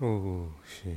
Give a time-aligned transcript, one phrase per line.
[0.00, 0.92] 五十，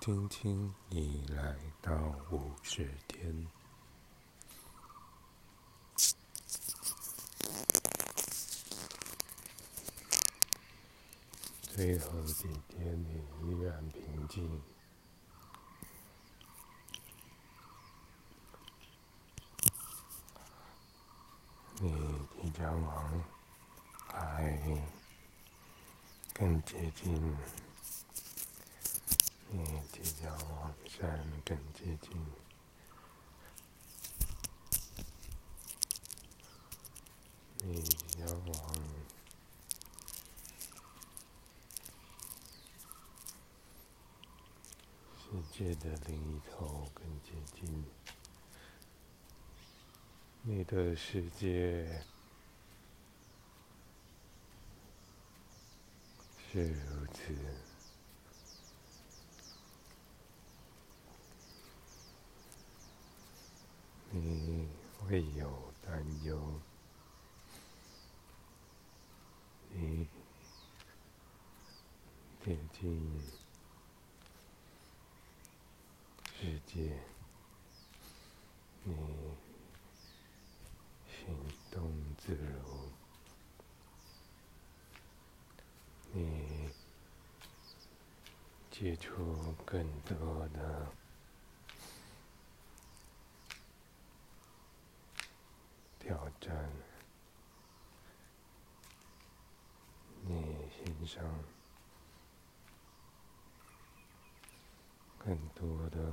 [0.00, 1.94] 听听你来到
[2.32, 3.46] 五十天，
[11.62, 14.60] 最后几天你依然平静，
[21.80, 23.22] 你即将忙。
[24.64, 24.70] 还
[26.32, 27.36] 更接近，
[29.50, 32.10] 你即将往山更接近，
[37.58, 38.74] 你将往
[45.18, 47.84] 世界的另一头更接近，
[50.40, 52.02] 你的世界。
[56.54, 57.34] 是如此，
[64.12, 64.68] 你
[65.00, 66.60] 会有担忧，
[69.72, 70.06] 你
[72.44, 73.20] 接近
[76.40, 77.00] 世界，
[78.84, 78.94] 你
[81.08, 81.36] 行
[81.72, 82.92] 动自如。
[86.16, 86.70] 你
[88.84, 89.14] 接触
[89.64, 90.86] 更多的
[95.98, 96.70] 挑战，
[100.26, 101.24] 你欣赏
[105.18, 106.12] 更多的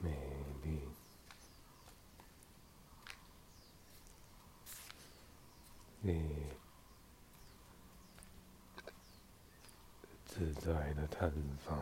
[0.00, 0.10] 美
[0.64, 0.80] 丽，
[6.00, 6.63] 你。
[10.36, 11.32] 自在的探
[11.64, 11.78] 访，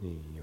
[0.00, 0.39] 你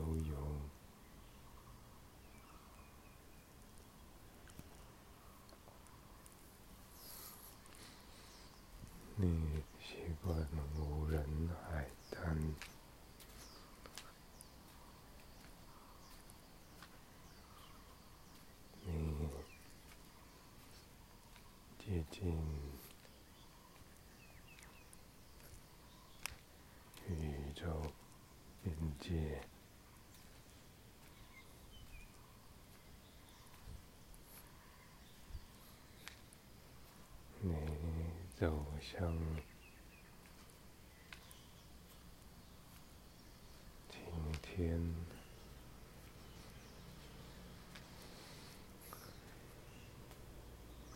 [21.87, 22.37] 接近
[27.07, 27.81] 宇宙
[28.61, 29.41] 边界，
[37.39, 37.53] 你
[38.37, 39.17] 走向
[43.89, 43.97] 晴
[44.41, 44.93] 天，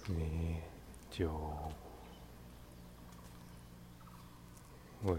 [0.10, 0.41] 你。
[1.22, 1.30] 就
[5.04, 5.14] 会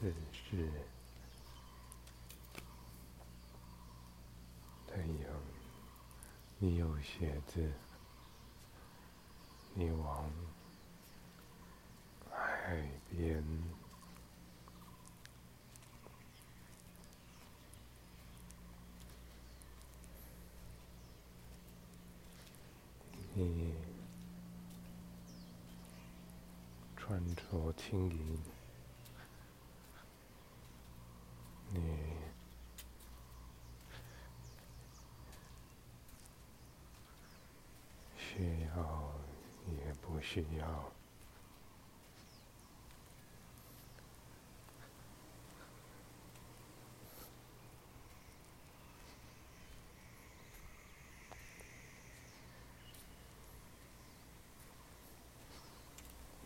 [0.00, 0.70] 认识
[4.88, 5.30] 太阳。
[6.58, 7.70] 你有鞋子，
[9.74, 10.30] 你往
[12.30, 13.44] 海边。
[23.38, 23.74] 你
[27.06, 28.42] 穿着轻盈，
[31.72, 31.80] 你
[38.16, 39.12] 需要
[39.70, 40.92] 也不需要。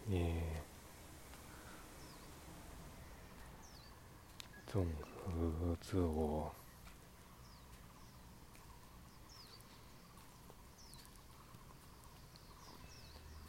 [0.07, 0.43] 你
[4.73, 4.87] 综
[5.17, 6.55] 合自我，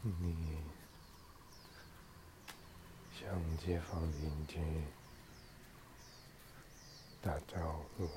[0.02, 0.58] 你
[3.20, 4.58] 向街坊邻居
[7.20, 8.08] 打招呼。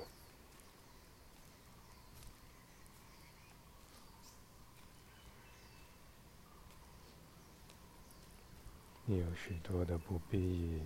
[9.05, 10.81] 你有许多的不必，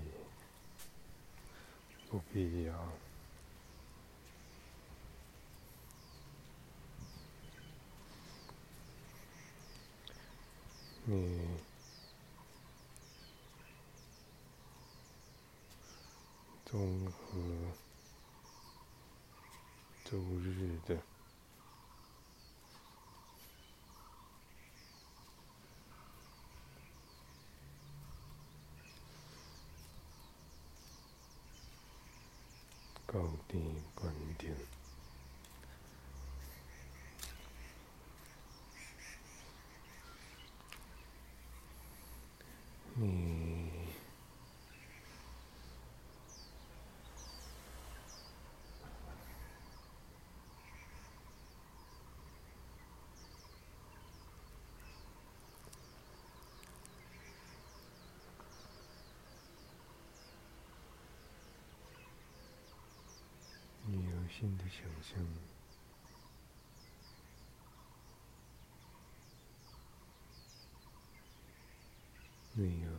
[2.10, 2.74] 不必要。
[11.06, 11.48] 你
[16.66, 17.40] 综合
[20.04, 20.96] 周日的
[33.12, 33.58] 高低
[33.96, 34.54] 观点。
[63.92, 65.20] 你新的想象，
[72.54, 72.90] 你有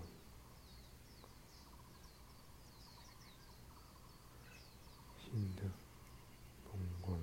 [5.22, 5.62] 新的
[6.70, 7.18] 风光，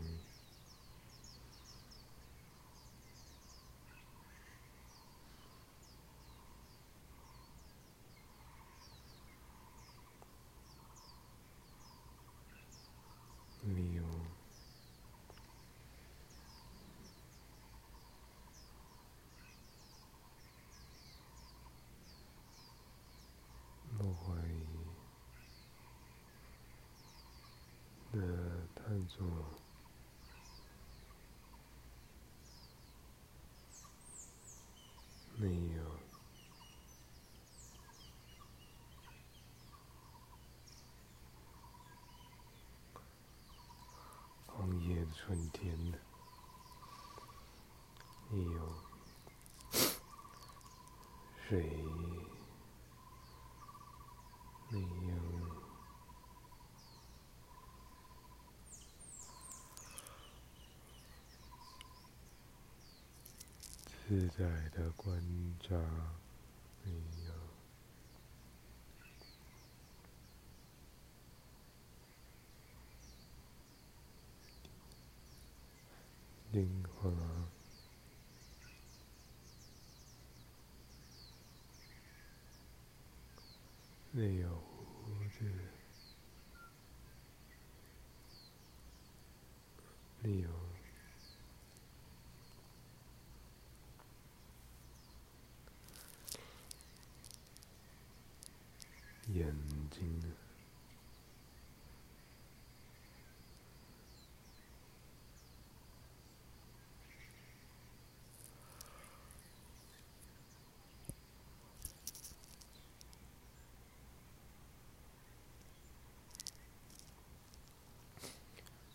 [13.69, 14.03] 你有
[23.97, 24.59] 不怀疑
[28.11, 28.19] 的
[28.75, 29.25] 探索，
[35.37, 35.81] 没有
[44.47, 45.97] 荒野的春天的，
[48.29, 48.59] 你有
[51.47, 51.86] 水，
[64.07, 65.21] 自在的观
[65.59, 65.75] 察，
[66.81, 66.93] 你
[67.27, 67.33] 有
[76.53, 77.11] 灵花，
[84.11, 85.51] 你有胡子，
[90.21, 90.56] 没有
[99.99, 100.33] 眼睛，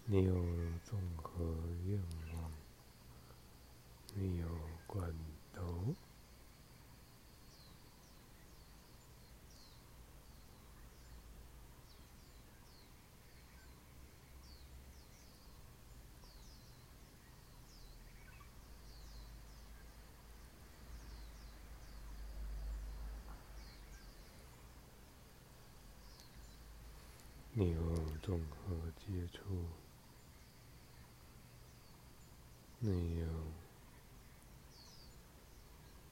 [0.06, 0.34] 你有
[0.84, 1.42] 综合
[1.86, 1.98] 愿
[2.34, 2.52] 望，
[4.14, 4.46] 你有
[4.86, 5.10] 罐
[5.54, 5.94] 头，
[27.64, 27.78] 你有
[28.20, 29.40] 综合接触，
[32.80, 33.26] 你有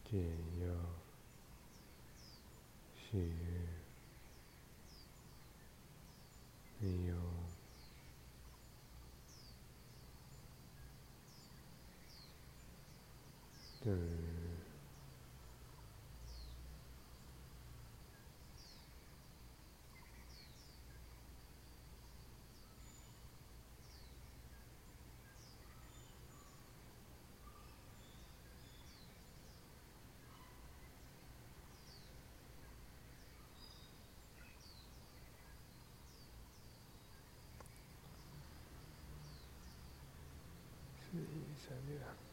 [0.09, 0.19] 解
[0.65, 0.73] 药，
[2.95, 3.35] 喜
[41.69, 42.30] sanidad.